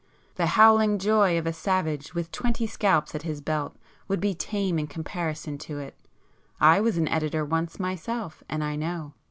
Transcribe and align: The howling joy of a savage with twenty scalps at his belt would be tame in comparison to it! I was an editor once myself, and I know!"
The 0.33 0.47
howling 0.57 0.97
joy 0.97 1.37
of 1.37 1.45
a 1.45 1.53
savage 1.53 2.15
with 2.15 2.31
twenty 2.31 2.65
scalps 2.65 3.13
at 3.13 3.21
his 3.21 3.39
belt 3.39 3.75
would 4.07 4.19
be 4.19 4.33
tame 4.33 4.79
in 4.79 4.87
comparison 4.87 5.59
to 5.59 5.77
it! 5.77 5.95
I 6.59 6.79
was 6.81 6.97
an 6.97 7.07
editor 7.09 7.45
once 7.45 7.79
myself, 7.79 8.43
and 8.49 8.63
I 8.63 8.75
know!" 8.77 9.13